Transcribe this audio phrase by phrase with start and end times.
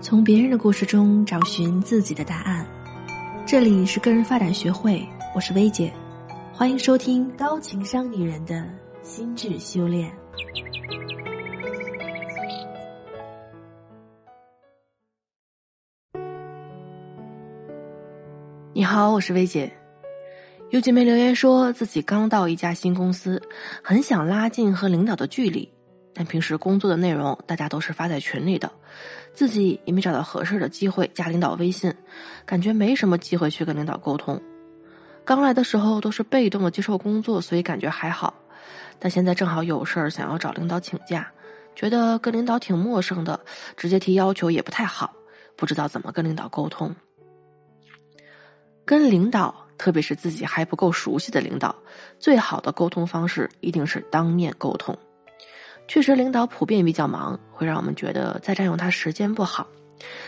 [0.00, 2.64] 从别人的故事中找寻自己的答案。
[3.44, 5.04] 这里是个人发展学会，
[5.34, 5.92] 我是薇姐，
[6.52, 8.64] 欢迎收听高情商女人的
[9.02, 10.10] 心智修炼。
[18.72, 19.72] 你好，我是薇姐。
[20.70, 23.42] 有姐妹留言说自己刚到一家新公司，
[23.82, 25.68] 很想拉近和领导的距离。
[26.14, 28.72] 但平时工作的内容大家都是发在群里的，
[29.32, 31.94] 自己也没找到合适的机会加领导微信，
[32.44, 34.40] 感觉没什么机会去跟领导沟通。
[35.24, 38.34] 刚来的时候都是被动的接受工作，所以感觉还好。
[38.98, 41.30] 但现在正好有事儿想要找领导请假，
[41.76, 43.38] 觉得跟领导挺陌生的，
[43.76, 45.12] 直接提要求也不太好，
[45.54, 46.94] 不知道怎么跟领导沟通。
[48.84, 51.76] 跟领导，特别是自己还不够熟悉的领导，
[52.18, 54.98] 最好的沟通方式一定是当面沟通。
[55.88, 59.66] 确实，领导普遍比较忙，会让我们觉得再占用他时间不好。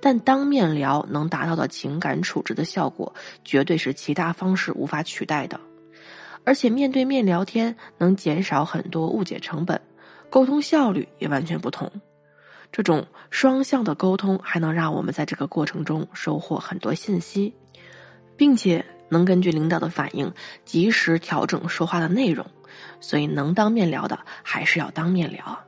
[0.00, 3.14] 但当面聊能达到的情感处置的效果，
[3.44, 5.60] 绝对是其他方式无法取代的。
[6.44, 9.80] 而且面对面聊天能减少很多误解成本，
[10.30, 11.88] 沟通效率也完全不同。
[12.72, 17.54] 这种双向的沟通还能让我们在这个过程中收获很多信息，
[18.36, 20.32] 并且能根据领导的反应
[20.64, 22.44] 及时调整说话的内容。
[23.00, 25.58] 所以，能当面聊的还是要当面聊。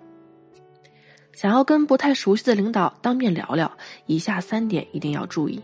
[1.32, 5.60] 想要跟不太熟悉的领导当面聊聊，以下三点一定要注意：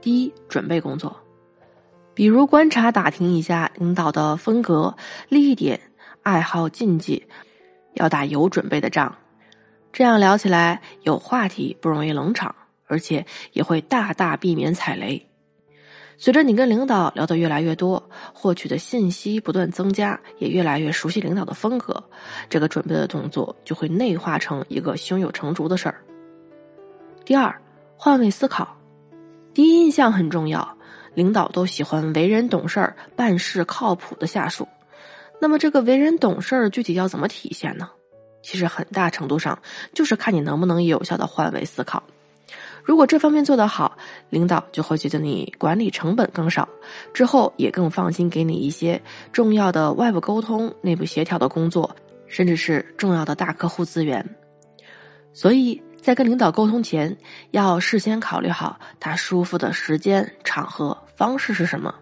[0.00, 1.14] 第一，准备工作，
[2.14, 4.96] 比如观察打听一下领导的风格、
[5.28, 5.78] 利益点、
[6.22, 7.26] 爱好、禁忌，
[7.92, 9.14] 要打有准备的仗，
[9.92, 12.54] 这样聊起来有话题，不容易冷场，
[12.86, 15.25] 而且也会大大避免踩雷。
[16.18, 22.02] 随着你跟领导聊得越来越多，获取的信息不断增加，也越来越熟悉领导的风格，
[22.48, 26.02] 这个准备的动作就会内化成一个胸有成竹的事儿。
[27.24, 27.54] 第二，
[27.96, 28.76] 换位思考，
[29.52, 30.76] 第一印象很重要，
[31.14, 34.66] 领导都喜欢为人懂事儿、办事靠谱的下属。
[35.38, 37.90] 那么，这个为人懂事儿具体要怎么体现呢？
[38.42, 39.58] 其实很大程度上
[39.92, 42.02] 就是看你能不能有效的换位思考。
[42.86, 43.98] 如果这方面做得好，
[44.30, 46.68] 领导就会觉得你管理成本更少，
[47.12, 49.02] 之后也更放心给你一些
[49.32, 51.94] 重要的外部沟通、内部协调的工作，
[52.28, 54.24] 甚至是重要的大客户资源。
[55.32, 57.14] 所以在跟领导沟通前，
[57.50, 61.92] 要事先考虑好他舒服的时间、场合、方式是什么。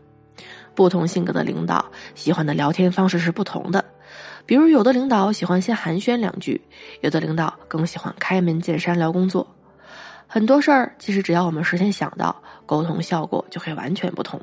[0.74, 1.82] 不同性格的领导
[2.14, 3.82] 喜欢的聊天方式是不同的，
[4.44, 6.60] 比如有的领导喜欢先寒暄两句，
[7.00, 9.48] 有的领导更喜欢开门见山聊工作。
[10.26, 14.40] 很多事儿，其实只要我们事先想到，沟通效果就会完全不同。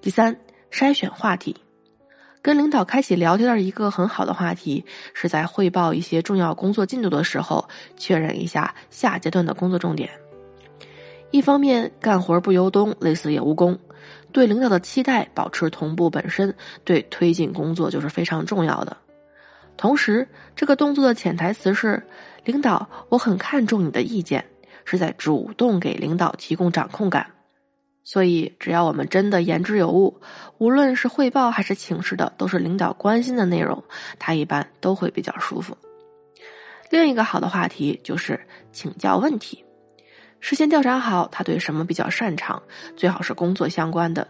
[0.00, 0.36] 第三，
[0.70, 1.56] 筛选话题，
[2.42, 10.10] 跟领导开启聊天的一个很好的话题，是在汇报一些重要工作进度的时候，确认一下下阶段的工作重点。
[11.30, 13.74] 一方面，干活不由东，累死也无功；
[14.32, 16.54] 对领导的期待保持同步，本身
[16.84, 18.96] 对推进工作就是非常重要的。
[19.76, 22.02] 同时，这个动作的潜台词是：
[22.44, 24.44] 领导，我很看重你的意见。
[24.84, 27.30] 是在主动给领导提供掌控感，
[28.02, 30.20] 所以只要我们真的言之有物，
[30.58, 33.82] 无论是汇报还是请示的都是领导关心的内容，
[34.18, 35.76] 他一般都会比较舒服。
[36.90, 38.38] 另一个好的话题就是
[38.70, 39.64] 请教问题，
[40.38, 42.62] 事先调查好他对什么比较擅长，
[42.94, 44.28] 最好是工作相关的，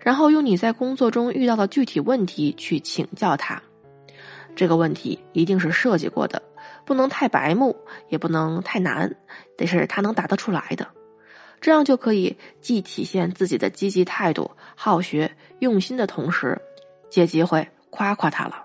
[0.00, 3.62] 然后用你在工作中遇到的具体问题去请教他。
[4.56, 6.42] 这个问题一定是设计过的。
[6.84, 7.76] 不能太白目，
[8.08, 9.16] 也不能太难，
[9.56, 10.86] 得是他能答得出来的，
[11.60, 16.60] 这样就可以既体现自己的积极态度、好学用心的同时，
[17.10, 18.63] 借机会夸夸他了。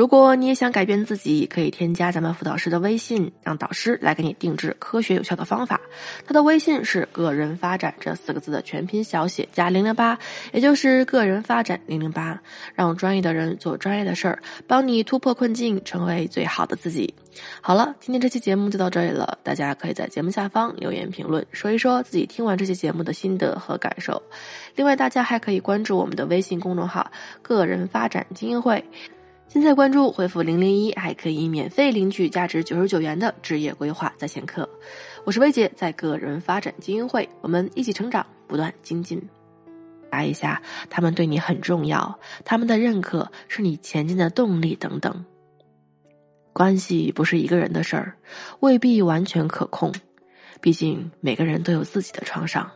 [0.00, 5.78] 如果你也想改变自己，可以添加咱们辅导师的微信，让导师来给你定制科学有效的方法。
[6.26, 10.18] 他的微信是“个人发展”这四个字的全拼小写加零零八，
[10.54, 12.40] 也就是“个人发展零零八”，
[12.74, 17.12] 让专业的人做专业的事儿，帮你突破困境，成为最好的自己。
[17.60, 24.22] 好了，今天这期节目就到这里了，大家可以在节目下方留言评论，说一说自己听完这期节目的心得和感受。
[24.76, 27.12] 另外，大家还可以关注我们的微信公众号
[27.42, 28.82] “个人发展精英会”。
[29.52, 34.66] 现在关注回复零零一，还可以免费领取价值九十九元的职业规划在线课。
[35.24, 39.20] 我是薇姐，在个人发展精英会，我们一起成长，不断精进。
[40.08, 45.24] 答一下，他们对你很重要，他们的认可是你前进的动力等等。
[46.52, 48.14] 关系不是一个人的事儿，
[48.60, 49.92] 未必完全可控，
[50.60, 52.70] 毕竟每个人都有自己的创伤。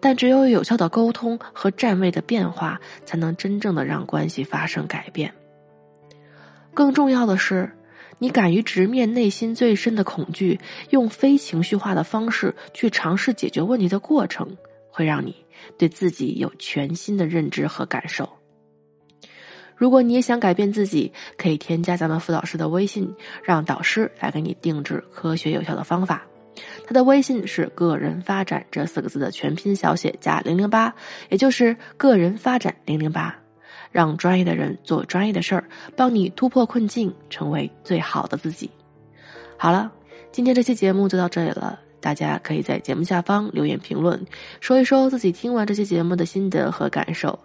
[0.00, 5.30] 但只有有效的沟通和站位的变化，才能真正的让关系发生改变。
[6.74, 7.70] 更重要的是，
[8.18, 10.58] 你敢于直面内心最深的恐惧，
[10.90, 14.56] 用非情绪化的方式去尝试解决问题的过程，
[14.90, 15.34] 会让你
[15.76, 18.28] 对自己有全新的认知和感受。
[19.76, 26.24] 如果你也想改变自己，可以添加咱们辅导师的微信，让导师来给你定制科学有效的方法。
[26.86, 30.94] 他的微信是“个人发展”这四个字的全拼小写加零零八，
[31.30, 33.36] 也就是“个人发展零零八”。
[33.92, 38.68] 让专业的人做专业的事儿，帮你突破困境，成为最好的自己。
[39.56, 39.92] 好了，
[40.32, 41.78] 今天这期节目就到这里了。
[42.00, 44.20] 大家可以在节目下方留言评论，
[44.58, 47.38] 说一说自己听完这期节目的心得和感受。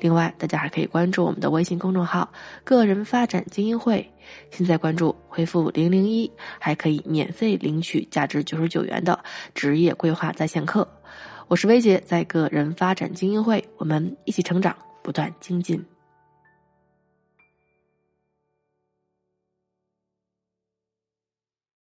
[0.00, 2.26] 另外，大家还可以关注我们的微信公众号
[2.64, 4.10] “个人发展精英会”，
[4.50, 9.18] 现在关注回复零零一，还可以免费领取价值九十九元的
[9.54, 10.88] 职业规划在线课。
[11.46, 14.74] 我是薇姐，在个人发展精英会，我们一起成长。
[15.08, 15.97] 不断精进。